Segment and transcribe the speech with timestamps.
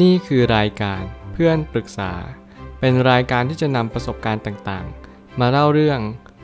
[0.00, 2.12] นี่คือรายการเพื่อนปรึกษา
[2.80, 6.00] เป็นรายการที่จะนำประสบการณ์ต่างๆ มาเล่าเรื่อง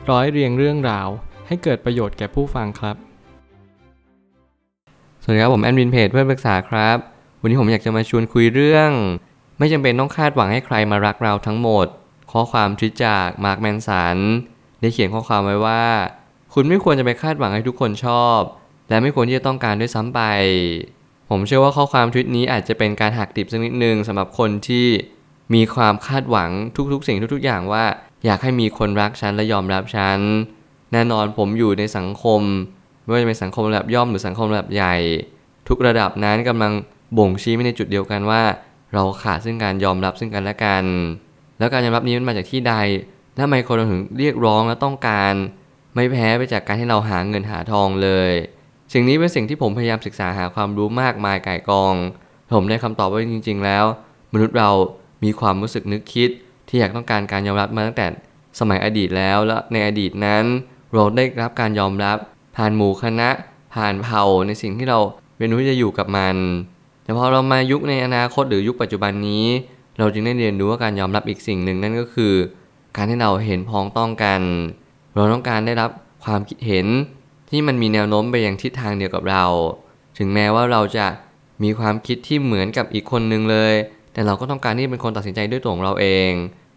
[0.09, 1.07] ร้อยเรียงเรื่องราว
[1.47, 2.95] ให้เกิดประโยชน์แก่ผู้ฟังครับ
[5.21, 6.97] สวัสดีครับผมแอดมินเพจเพื่อนปรึกษาครับ
[7.41, 8.91] วันนี้ผมอยากจะมาชวนคุยเรื่อง
[9.59, 11.87] ไม่จำเป็นต้องคาดหวังให้ใครมารักเราทั้งหมด
[12.31, 14.17] ข้อความทิจากมาร์คแมนสัน
[14.81, 15.83] ได้เขียนข้อความไว้ว่า
[16.53, 18.39] คุณไม่ควรจะไปคาดหวังให้ทุกคนชอบ
[18.89, 20.21] และไม่ควรที่จะต้องการด้วยซ้ำไป
[21.29, 24.87] ผมเชื่อว่าข้อความทวิตนี้อาจจะเป็นการหักดิบสักนิดนึงสำหรับคนที่
[25.53, 26.49] มีความคาดหวัง
[26.93, 27.85] ทุกๆ สิ่งทุก ๆ อย่างว่า
[28.25, 30.19] อยากให้มีคนรักฉันและยอมรับฉัน
[30.93, 32.41] แน่นอนผมอยู่ในสังคม
[33.03, 34.95] ไม่ว่าจะเป็นสังคมระดับย่อมหรือสังคมระดับใหญ่
[35.67, 36.73] ทุกระดับนั้นกำลัง
[37.17, 38.41] บ่งชี้ไปในจุดเดียวกันว่า
[38.93, 40.83] เราขาดซึ่งการยอมรับซึ่งกันและกัน
[41.59, 42.75] แล้วการยอมรับนี้มันมาจากที่ใด
[43.33, 45.33] และทำไมคนเราถึงเรียกร้องและต้องการ
[45.95, 48.31] ไม่แพ้ไปจากการที่เราหาเงินหาทองเลย
[48.93, 51.95] สิ่งนี้เป็นสิ่งที่ผมพยายามศึกษาหาความรู้มากมายก่ายกอง
[52.55, 53.85] ผมได้คำตอบว่าจริง ๆ แล้ว
[54.33, 54.69] มนุษย์เรา
[55.23, 56.29] มีความรู้สึกนึกคิด
[56.67, 58.07] ที่อยากต้องการการยอมรับมาตั้งแต่
[58.59, 60.43] สมัยอดีตแล้วและในอดีตนั้น
[60.93, 62.17] เราได้รับการยอมรับ
[62.55, 63.29] ผ่านหมู่คณะ
[63.75, 64.99] ผ่านเผ่าในสิ่งที่เรา
[65.37, 66.35] เรียนรู้ที่จะอยู่กับมัน
[67.03, 69.45] แต่พอเรามายุคในอนาคตหรือยุคปัจจุบันนี้
[69.97, 72.33] เราจึงได้เรียนรู้ว่าการยอมรับอีกสิ่งหนึ่งนั่นก็คือ
[72.95, 74.41] การที่เราเห็นพ้องต้องกัน
[75.15, 75.89] เราต้องการได้รับ
[76.23, 76.87] ความคิดเห็น
[77.49, 79.45] ที่มันมีแนวโน้มไปอย่างทิศทางเดียวกับเรา
[80.17, 81.07] ถึงแม้ว่าเราจะ
[81.63, 83.73] มีความคิดที่เหมือนกับอีกคนนึงเลย
[84.13, 86.31] แต่เราก็ต้องการที่เป็นคนตัดสินใจด้วยตัวของเราเอง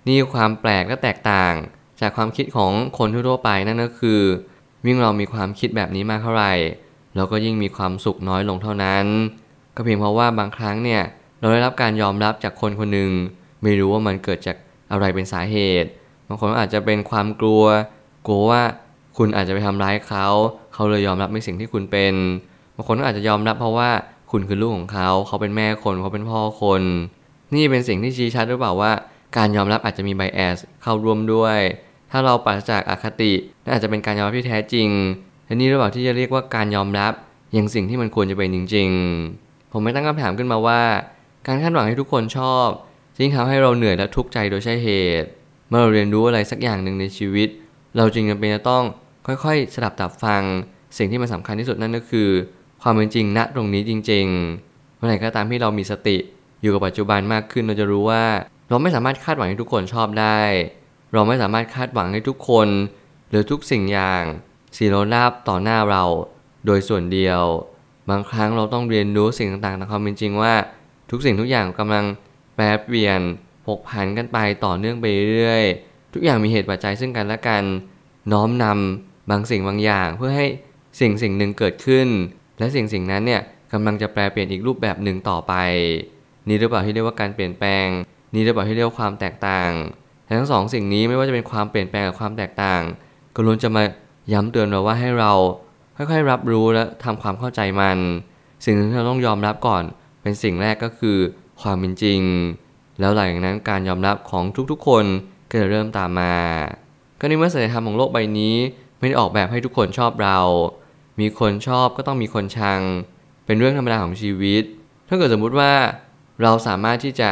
[0.07, 1.55] นี่ความแปลกและแตกต่าง
[2.01, 4.21] จากความคิดของคนทั่วไปนั่นก็คือ
[4.87, 6.53] ยิ่งเรามีความคิดแบบนี้มากเท่าไหร่
[7.17, 9.05] เราก็ยิ่งมีความสุขน้อยลงเท่านั้น
[9.75, 11.03] ก็เพียงเพราะว่าบางครั้งเนี่ย
[11.41, 13.11] เราได้รับการยอมรับจากคนคนหนึ่ง
[13.63, 14.57] ไม่รู้ว่ามันเกิดจาก
[14.91, 15.89] อะไรเป็นสาเหตุ
[16.29, 17.65] บางคนอาจจะเป็นความกลัว
[18.27, 18.63] กลัวว่า
[19.17, 20.27] คุณอาจจะไปทำร้ายเขา
[20.75, 22.15] เขาเลยยอมรับในสิ่งที่คุณเป็น
[22.77, 23.91] บางคนก็อาจจะยอมรับเพราะว่า
[24.31, 26.83] คุณคือลูกของเขา เขาเป็นแม่คนเขาเป็นพ่อคน
[27.55, 28.93] นี่เป็นสิ่งที่ชี้ชัดหรือเปล่าว่า
[29.37, 31.59] การยอมรับอาจจะมีไบแอสเข้าร่วมด้วย
[32.11, 34.89] ถ้าเราปราศจากอคตินั่นอาจจะเป็นการยอมรับที่แท้จริง
[35.47, 37.13] และนี่หรือเปล่าที่จะเรียกว่าการยอมรับ
[37.53, 38.89] อย่างสิ่งที่มันควรจะเป็นจริง
[39.31, 40.81] ๆ ผมไม่ตั้งคำถามขึ้นมาว่า
[41.47, 42.69] การคาดหวังให้ทุกคนชอบ
[43.19, 44.89] ยิ่งทำให้เราเหนื่อยและทุกข์ใจโดยใช่เห
[45.23, 45.29] ตุ
[45.69, 47.49] เมื่อเราเรียนรู้อะไรสักอย่างหนึ่งในชีวิต
[47.97, 48.85] เราจึงจำเป็นจะต้อง
[49.27, 50.43] ค่อยๆสดับตับฟัง
[50.99, 52.29] สิ่งที่มันสาคัญที่สุดนั่นก็คือ
[52.83, 56.17] ความเป็นจริงณตรงนี้จริงๆเมื่อไหร่ก็ตามที่เรามีสติ
[56.63, 58.25] อยู่กับปัจจุบันมากขึ้นเราจะรู้ว่า
[58.69, 60.41] เราไม่สามารถคาดหวังให้ทุกคนชอบได้
[61.13, 62.69] เราไม่สามารถคาดหวังให้ทุกคน
[63.31, 64.23] หรือทุกสิ่งอย่าง
[64.77, 66.05] สีโรราบต่อหน้าเรา
[66.67, 67.43] โดยส่วนเดียว
[68.11, 70.55] บางครั้งเราต้องเรียนรู้สิ่งต่างๆตามความเป็นจริงว่า
[71.11, 72.05] ทุกสิ่งทุกอย่างกำลัง
[72.55, 73.21] แปรเปลี่ยน
[73.67, 75.05] ผกผันกันไปต่อเนื่องไป
[75.37, 75.65] เรื่อย
[76.13, 77.65] ทุกอย่างมีเหตุปัจจัยซึ่งกันและกัน
[78.33, 80.47] น้อมนำ บางสิ่งบางอย่างเพื่อให้
[81.01, 82.09] สิ่งสิ่งหนึ่งเกิดขึ้น
[82.59, 85.55] และสิ่งสิ่งนั้นเนี่ยกำลังจะแปลเปลี่ยนอีกรูปแบบหนึ่งต่อไป
[86.49, 87.87] นี่หรือเปล่าที่เรียกว่าการเปลี่ยนแปลง
[88.35, 89.71] นี่หรือเปล่าที่เรียกว่าความแตกต่าง
[90.39, 92.81] ทั้งสองสิ่งนี้ไม่ว่าจะเป็นความเปลี่ยนแปลงกับความแตกต่าง
[93.35, 93.83] ก็ล้วนจะมา
[94.33, 95.33] ย้ำเตือนเราว่าให้เรา
[95.97, 97.99] ค่อยๆรับรู้และทำความเข้าใจมัน
[98.65, 99.83] สิ่งที่เราต้องยอมรับก่อน
[100.23, 101.19] เป็นสิ่งแรกก็คือ
[101.63, 102.21] ความเป็นจริง
[103.01, 105.05] แล้วหลังจากนั้นการยอมรับของทุกๆคน
[105.51, 106.35] ก็จะเริ่มตามมา
[107.21, 108.57] ก็ในเมื่อสัจธรรมของโลกใบนี้
[109.03, 110.39] ไม่ได้ออกแบบให้ทุกคนชอบเรา
[111.21, 112.81] มีคนชอบก็ต้องมีคนชัง
[113.47, 114.63] เป็นเรื่องธรรมดาของชีวิต
[115.09, 115.73] ถ้าเกิดสมมุติว่า
[116.43, 117.31] เราสามารถที่จะ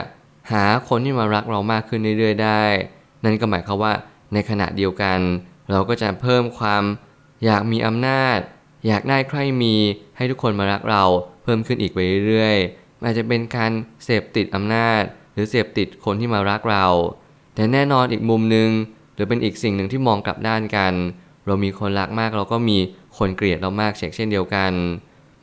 [0.52, 2.62] หาคนที่มารักเรามากขึ้นเรื่อยๆได้
[3.24, 3.92] นั่นก็หมายความว่า
[4.32, 5.18] ในขณะเดียวกัน
[5.72, 6.82] เราก็จะเพิ่มความ
[7.44, 8.38] อยากมีอำนาจ
[8.86, 9.74] อยากได้ใครมี
[10.16, 11.04] ให้ทุกคนมารักเรา
[11.42, 11.98] เพิ่มขึ้นอีกไป
[12.28, 13.70] เรื่อยๆอาจจะเป็นการ
[14.04, 16.86] เสพติดอำนาจ หรือเสพติดคนที่มารักเรา
[17.54, 18.70] แต่แน่นอนอีกมุมหนึ่ง
[19.14, 20.94] หรือเป็นอีกสิ่งหนึ่งที่มองกลับด้านกัน
[21.46, 22.78] เรามีคนรักมากเราก็มี
[23.18, 24.72] คนเกลียดเรามากเช่นเดียวกัน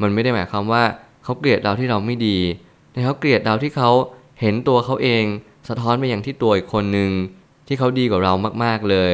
[0.02, 0.84] มันไม่ได้หมายความว่า
[1.24, 2.38] เขาเกลียดเราที่เราไม่ดี
[2.92, 3.92] แต่เขาเกลียดเราที่เขา
[4.42, 5.24] เห็นตัวเขาเอง
[5.70, 7.12] สะท้อนไปอย่างที่ตัวอีกคนหนึ่ง
[7.68, 9.14] ที่เขาดีกว่าเรามากๆเลย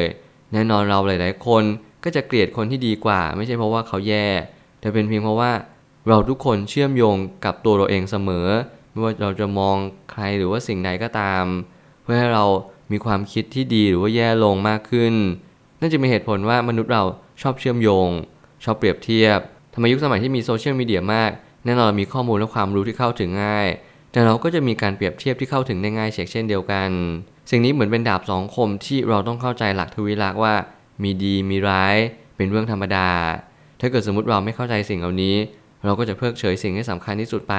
[0.53, 1.63] แน่นอนเราหลาย ๆ คน
[2.03, 4.27] ก็จะเกลียดคนที่ดีกว่า ไม่ใช่เพราะว่าเขาแย่
[4.79, 5.51] แต่เป็นเพียงเพราะว่า
[6.09, 8.47] เราทุกคนเชื่อมโยงกับตัวเราเองเสมอ
[8.91, 9.75] ไม่ว่าเราจะมอง
[10.11, 11.43] ใครหรือว่าสิ่งใดก็ตาม
[12.03, 12.45] เพื่อให้เรา
[12.91, 15.13] มีความคิดที่ดีหรือว่าแย่ลงมากขึ้น
[15.83, 17.03] นั่นจะมีเหตุผลว่ามนุษย์เรา
[17.41, 18.09] ชอบเชื่อมโยง
[18.63, 19.39] ชอบเปรียบเทียบ
[19.73, 21.31] ทำไมยุคสมัยที่มีโซเชียลมีเดียมาก
[21.65, 23.67] แน่นอนมีข้อมูลและความรู้ที่เข้าถึงง่าย
[24.11, 26.89] แต่เราก็จะมีการเปรียบเทียบที่เข้าถึงได้ง่ายเช่นเดียวกัน
[27.49, 30.53] สิ่งนี้เหมือนเป็นดาบสองคมที่เราต้องเข้าใจหลักทวิลักษ์ว่า
[31.03, 31.95] มีดีมีร้าย
[32.35, 33.09] เป็นเรื่องธรรมดา
[33.79, 35.35] ถ้าเกิดสมมติเราไม่เข้าใจสิ่งเหล่านี้
[35.85, 37.55] เราก็จะเพิกเฉยสิ่งที่สำคัญที่สุดไป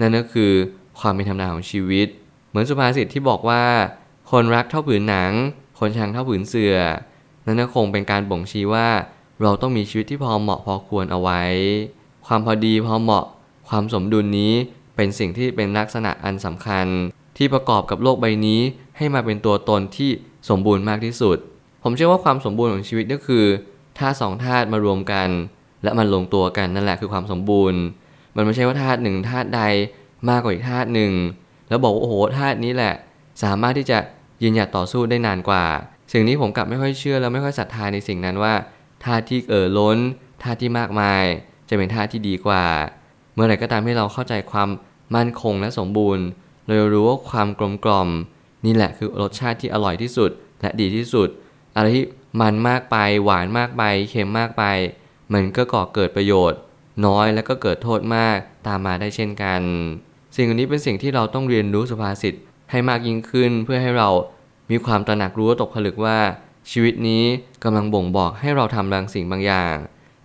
[0.00, 0.52] นั่นก็คือ
[1.00, 2.08] ความเป็นธรรมดาของชีวิต
[2.48, 3.62] เหมือนสุภาษิตที่บอกว่า
[4.30, 5.32] คนรักเท่าผืนหนัง
[5.78, 6.76] คนชังเท่าผืนเสือ่อ
[7.46, 8.88] นั่นก็คงเป็นการบ่งชี้ว่า
[9.42, 11.42] เราต้องมีชีวิตที่พอเหมาะพอควรเอาไว้
[12.26, 13.24] ความพอดีพอเหมาะ
[13.68, 14.52] ความสมดุลนี้
[14.96, 16.86] เป็นสิ่งที่เป็นลักษณะอันสำคัญ
[17.36, 18.60] ที่ประกอบกับโลกใบนี้
[18.96, 20.10] ให้มาเป็นตัวตนที่
[20.48, 21.36] สมบูรณ์มากที่สุด
[21.82, 23.44] ผมเชื่อว่าความสมบูรณ์ของชีวิตก็คือ
[23.98, 25.28] ธาตุสองธาตุมารวมกัน
[25.82, 27.80] และมันลงตัวกันนั่นแหละคือความสมบูรณ์
[28.36, 29.62] มันไม่ใช่ว่าธาตุหนึ่งธาตุใด
[30.28, 31.12] มากกว่าอีกธาตุหนึ่ง
[31.68, 32.94] แล้วบอกว่าโอ้โหธาตุนี้แหละ
[33.42, 33.98] สามารถที่จะ
[34.42, 35.64] ยืนหยัดต่อสู้ได้นานกว่า
[36.12, 38.54] สิ่งนี้ผมกลับไม่ค่อยเชื่อแล้วไม่ค่อยศรัทธาในสิ่งนั้นว่า
[39.04, 39.98] ธาตุที่เอ่อล้น
[40.42, 41.24] ธาตุที่มากมาย
[41.68, 42.64] จะเป็นธาตุที่ดีกว่า
[43.34, 44.68] เมื่อไหร่ก็ตามให้เราเข้าใจความ
[45.16, 46.24] มั่นคงและสมบูรณ์
[46.64, 48.08] เราจะรู้ว่าความกลมกล่อม
[48.66, 50.30] นี่แหละคือรสชาติที่อร่อยที่สุด
[50.60, 51.28] และดีที่สุด
[51.76, 52.04] อะไรที่
[52.40, 54.64] มันมากไปหวานมากไปเค็มมากไป
[55.32, 56.58] มันก็ก่อเกิดประโยชน์
[57.06, 58.36] น้อยแล้วก็เกิดโทษมาก
[58.66, 59.60] ตามมาได้เช่นกัน
[60.36, 62.34] สิ่งนนี้เป็นสิ่งที่เราต้องเรียนรู้สุภาษิต
[62.70, 64.08] ให้มากยิ่งขึ้นเพื่อให้เรา
[64.70, 66.18] มีความตระหนักรู้ตกผลึกว่า
[66.70, 67.24] ชีวิตนี้
[67.64, 69.76] กำลังบ่งบอกให้เราทำบางสิ่งบางอย่าง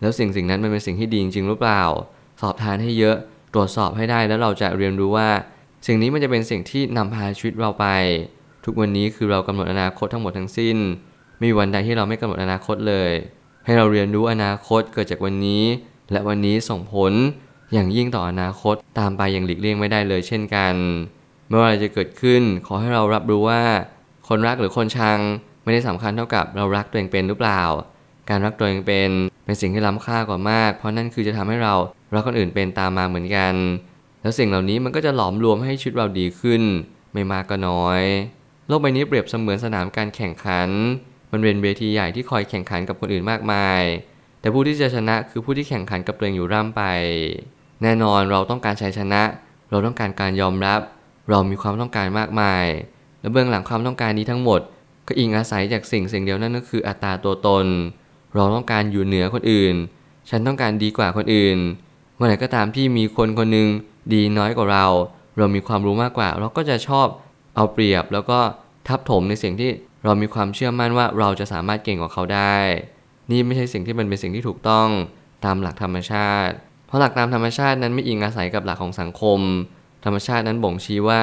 [0.01, 1.83] แล้วสิ่งสิ่งนั้นมันเป็นสิ่งที่ดีจริงหรือเปล่า
[2.41, 3.17] สอบทานให้เยอะ
[3.53, 5.29] ตรวจสอบให้ได้แล้วเราจะเรียนรู้ว่า
[5.87, 7.85] สิ่งนี้มันจะเป็นสิ่งที่นำพาชีวิตเราไป
[8.65, 10.77] ทุกวันนี้คือเรากำหนดอนาคตทั้งหมดทั้งสิ้น
[11.37, 13.11] ไม่มีวันใดที่เราไม่กำหนดอนาคตเลย
[13.65, 15.63] ให้เราเรียนรู้อนาคตเกิดจากวันนี้
[16.11, 17.13] และวันนี้ส่งผล
[17.73, 20.75] อย่างยิ่งต่ออนาคตตามไปอย่างหลีกเลี่ยงไม่ได้เลยเช่นกัน
[21.47, 23.61] ไม่ว่อะไรจะเกิดขึ้นขอให้เรารับรู้ว่า
[24.27, 25.19] คนรักหรือคนชัง
[25.63, 27.61] ไม่ได้สำคัญเท่ากับเรารักตัวเองเป็นหรือเปล่า
[28.29, 29.09] การรักตัวเองเป็น
[29.45, 31.73] เป็นสิ่งที่ล้ำค่ากว่ามาก เพราะนั่นคือจะทำให้เรา
[32.13, 33.53] รักคนอื่นเป็นตามมาเหมือนกัน
[34.21, 36.61] แล้วสิ่งเหล่านี้มันก็จะหลอมรวมให้ชีวิตเราดีขึ้น
[37.13, 38.01] ไม่มากก็น้อย
[38.67, 40.69] โลกใบนี้เปรียบเสมือนสนามการแข่งขัน
[41.31, 43.81] มันเป็นเวทีใหญ่ที่คอยแข่งขันกับคนอื่นมากมาย
[44.39, 46.83] แต่ผู้ที่จะชนะคือผู้ที่แข่งขันกับตัวเองอยู่ร่ำไป
[47.81, 49.21] แน่นอนเราต้องการชัยชนะ
[49.69, 50.79] เราต้องการการยอมรับ
[51.29, 52.65] เรามีความต้องการมากมาย
[53.25, 54.61] และเบื้องหลังความต้องการนี้ทั้งหมด
[55.07, 57.65] ก็อิงอาศัยจากสิ่งสิ่งเดียวนั่นก็คืออัตราตัวตน
[58.33, 59.75] เราต้องการอยู่เหนือคนอื่น
[60.29, 61.57] ฉันต้องการดีกว่าคนอื่น
[62.15, 63.67] เมื่อไหร่ก็ตามที่มีคนคนหนึ่ง
[64.13, 64.85] ดีน้อยกว่าเรา
[65.37, 67.07] เรามีความรู้มากกว่า เราก็จะชอบ
[67.55, 68.39] เอาเปรียบแล้วก็
[68.87, 69.69] ทับถมในสิ่งที่
[70.03, 72.57] เรามีความเชื่อมั่นว่าเราจะสามารถเก่งกว่าเขาได้
[73.31, 74.87] นี่ไม่ใช่สิ่งที่มันเป็นสิ่งที่ถูกต้อง
[75.45, 76.53] ตามหลักธรรมชาติ
[76.87, 79.39] เพราะหลักตามธรรมชาตินั้นไม่อิงอาศัยกับหลักของสังคม
[80.05, 81.21] ธรรมชาตินั้นบ่งชี้ว่า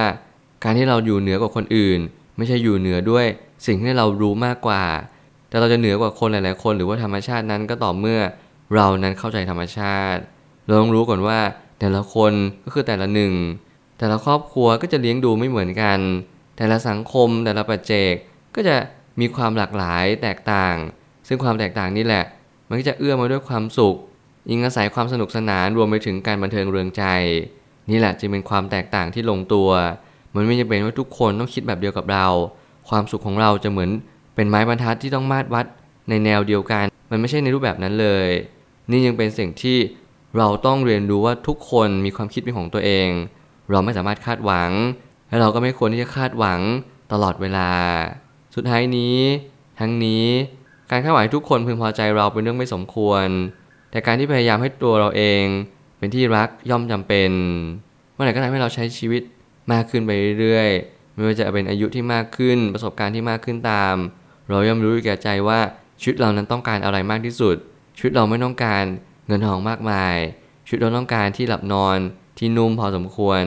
[0.64, 2.00] การที่เราอยู่เหนือกว่าคนอื่น
[2.37, 3.26] ไม่ใช่อยู่เหนือด้วย
[3.67, 4.85] สิ่งที่เรารู้มากกว่า
[5.49, 8.20] แต่เราจะเหนือกว่าคนหลาย ๆ คน หรือว่าธรรมชาตินั้นก็ต่อเมื่อ
[8.75, 10.20] เรานั้นเข้าใจธรรมชาติ
[10.64, 11.38] เราต้องรู้ก่อนว่า
[11.81, 12.32] แต่ละคน
[12.64, 13.35] ก็คือแต่ละหนึ่ง
[13.99, 15.99] แต่ละครอบครัวก็จะเลี้ยงดูไม่เหมือนกัน
[16.56, 18.15] แต่ละสังคมแต่ละปัจเจก
[18.55, 18.76] ก็จะ
[19.20, 20.76] มีความหลากหลายแตกต่าง
[21.29, 22.25] ซึ่งความแตกต่างนี่แหละ
[22.69, 23.97] มันก็จะเอื้อมาด้วยความสุข
[24.49, 27.05] อิงอาศัยความสนุกสนานรวมไปถึงการบันเทิงเรืองใจ
[27.91, 29.70] นี่แหละจึงเป็นความแตกต่างที่ลงตัว
[30.37, 32.26] มันไม่จำเป็นว่าทุกคนต้องคิดแบบเดียวกับเรา
[32.88, 33.90] ความสุขของเราจะเหมือน
[34.34, 35.67] เป็นไม้บรรทัดที่ต้องมาดวัด
[36.08, 38.29] ในแนวเดียวกัน มันไม่ใช่ในรูปแบบนั้นเลย
[38.90, 39.79] นี่ยังเป็นสิ่งที่
[40.38, 43.08] เราต้องเรียนรู้ว่าทุกคนมีความคิดเป็นของตัวเอง
[43.70, 44.70] เราไม่สามารถคาดหวัง
[45.29, 46.61] และเราก็ไม่ควรที่จะคาดหวัง
[47.12, 47.70] ตลอดเวลา
[48.55, 49.17] สุดท้ายนี้
[49.81, 50.26] ทั้งนี้
[50.90, 53.26] การคาดหวังทุกคนพึงพอใจเราเป็นเรื่องไม่สมควร
[53.90, 55.44] แต่การที่พยายามให้ตัวเราเอง
[55.99, 57.31] เป็นที่รักย่อมจำเป็น
[58.14, 59.23] เมื่อไหร่ก็ทำให้เราใช้ชีวิต
[59.73, 60.11] มากขึ้นไป
[60.41, 63.94] เรื่อยๆ ไม่ว่าจะเป็นอายุที่มากขึ้น ประสบการณ์ที่มากขึ้นตาม
[64.49, 65.61] เราย่อมรู้แก่ใจว่า
[66.00, 67.56] ชีวิตเรานั้นต้องการอะไรมากที่สุด
[67.97, 68.85] ชีวิตเราไม่ต้องการ
[69.26, 70.17] เงินทองมากมาย
[70.67, 71.99] ชีวิตเราต้องการที่หลับนอน
[72.38, 73.43] ที่นุ่มพอสมควร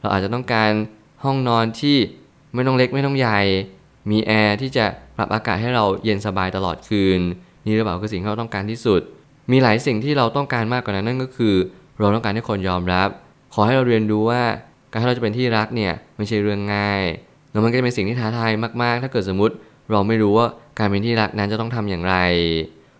[0.00, 0.70] เราอาจจะต้องการ
[1.24, 1.96] ห้องนอนที่
[2.54, 3.40] ไม่ต้องเล็กไม่ต้องใหญ่
[4.10, 4.86] มีแอร์ที่จะ
[5.16, 7.20] ปรับอากาศให้เราเย็นสบายตลอดคืน
[7.66, 9.00] นี่หรือเปล่าคือสิ่งที่เราต้องการที่สุด
[9.52, 11.54] มีหลายสิ่งที่เราต้องการมากกว่านั้นนั่นก็คือ
[11.98, 13.08] เราต้องการให้คนยอมรับ
[13.54, 14.42] ขอให้เราเรียนรู้ว่า
[14.92, 17.02] การที่เราจะเป็นที่รักเนี่ยไม่ใช่เรื่องง่าย
[17.50, 19.54] แล้วมันก็จะเป็นสิ่งที่ท้าทายมากๆ ถ้าเกิดสมมติ
[19.90, 20.46] เราไม่รู้ว่า
[20.78, 22.16] การเป็นที่รักนั้นจะต้องทำอย่างไร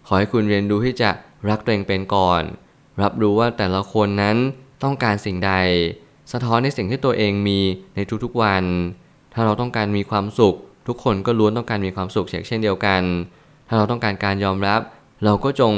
[0.06, 1.10] ขอให้คุณเรียนรู้ที่จะ
[1.48, 2.42] รักตัวเองเป็นก่อน
[3.02, 4.36] รับรู้ว่าแต่ละคนนั้น
[4.82, 5.52] ต้องการสิ่งใด
[6.32, 7.60] สะท้อนในสิ่งที่ตัวเองมี
[7.96, 8.64] ในทุกๆวัน
[9.34, 10.56] ถ้าเราต้องการมีความสุข
[10.88, 13.02] ทุกคนก็ล้วนต้องการมีความสุขเช่นเดียวกัน
[13.68, 14.80] ถ้าเราต้องการการยอมรับ
[15.24, 15.72] เราก็จง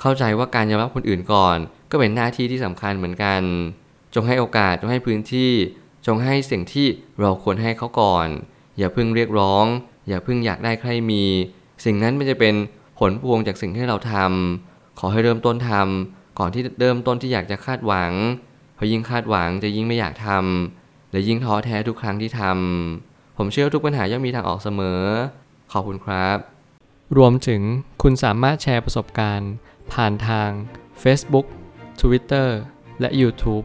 [0.00, 1.56] เข้าใจว่าการยอมรับคนอื่นก่อน
[1.90, 3.40] ก็เป็นหน้าที่ที่สำคัญเหมือนกัน
[4.14, 5.52] จงให้โอกาส จงให้พื้นที่
[6.06, 6.86] จงให้สิ่งที่
[7.20, 8.28] เราควรให้เขาก่อน
[8.78, 9.64] อย่าเพิ่งเรียกร้อง
[10.08, 11.24] อย่าเพิ่งอยากได้ใครมี
[11.84, 12.54] สิ่งนั้นมันจะเป็น
[12.98, 18.12] ผลพวงจากสิ่งที่เราทำขอให้เริ่มต้นทำก่อนที่เริ่มต้นที่อยากจะคาดหวัง
[18.74, 25.00] เพราะยิ่งคาดหวังจะยิ่งไม่อยากทำและยิ่งท้อแท้ทุกครั้งที่ทำผมเชื่อทุกปัญหาย่อมมีทางออกเสมอ
[25.72, 26.38] ขอบคุณครับ
[27.16, 27.62] รวมถึง
[28.02, 29.52] คุณสามารถแชร์ประสบการณ์
[29.92, 30.50] ผ่านทาง
[31.02, 31.46] Facebook
[32.00, 32.48] Twitter
[33.00, 33.64] และ YouTube